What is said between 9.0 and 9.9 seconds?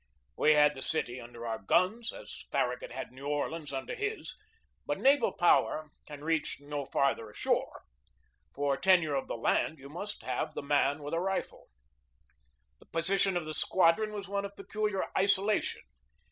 of the land you